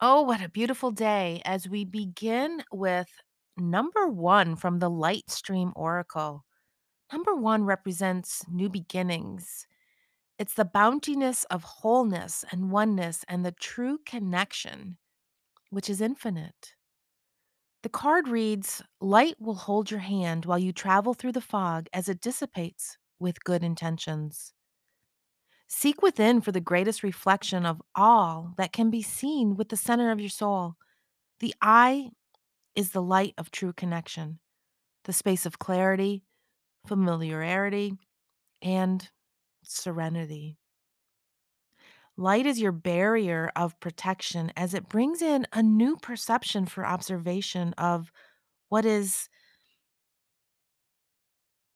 [0.00, 3.20] Oh, what a beautiful day as we begin with
[3.56, 6.44] number one from the Light Stream Oracle.
[7.12, 9.66] Number one represents new beginnings.
[10.38, 14.98] It's the bountiness of wholeness and oneness and the true connection,
[15.70, 16.74] which is infinite.
[17.82, 22.08] The card reads Light will hold your hand while you travel through the fog as
[22.08, 24.54] it dissipates with good intentions.
[25.68, 30.10] Seek within for the greatest reflection of all that can be seen with the center
[30.10, 30.76] of your soul.
[31.40, 32.10] The eye
[32.74, 34.38] is the light of true connection,
[35.04, 36.24] the space of clarity,
[36.86, 37.98] familiarity,
[38.62, 39.06] and
[39.62, 40.56] serenity.
[42.16, 47.74] Light is your barrier of protection as it brings in a new perception for observation
[47.74, 48.10] of
[48.70, 49.28] what is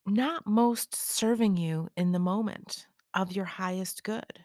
[0.06, 4.44] not most serving you in the moment of your highest good.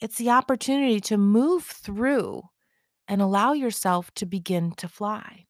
[0.00, 2.42] It's the opportunity to move through
[3.08, 5.46] and allow yourself to begin to fly.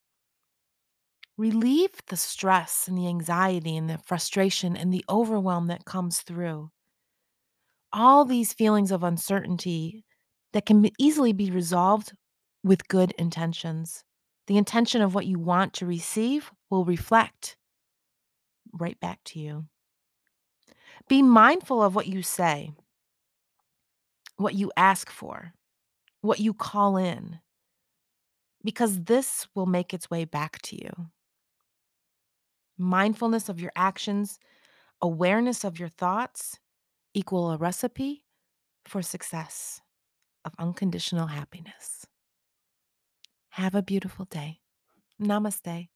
[1.37, 6.71] Relieve the stress and the anxiety and the frustration and the overwhelm that comes through.
[7.93, 10.05] All these feelings of uncertainty
[10.53, 12.13] that can easily be resolved
[12.63, 14.05] with good intentions.
[14.47, 17.57] The intention of what you want to receive will reflect
[18.73, 19.67] right back to you.
[21.09, 22.73] Be mindful of what you say,
[24.37, 25.53] what you ask for,
[26.21, 27.41] what you call in,
[28.65, 31.11] because this will make its way back to you.
[32.79, 34.39] Mindfulness of your actions,
[35.01, 36.59] awareness of your thoughts
[37.13, 38.25] equal a recipe
[38.87, 39.81] for success
[40.45, 42.07] of unconditional happiness.
[43.51, 44.61] Have a beautiful day.
[45.23, 45.89] Namaste.